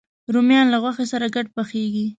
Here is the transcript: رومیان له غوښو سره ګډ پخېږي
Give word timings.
رومیان 0.33 0.67
له 0.73 0.77
غوښو 0.83 1.05
سره 1.11 1.25
ګډ 1.35 1.47
پخېږي 1.55 2.07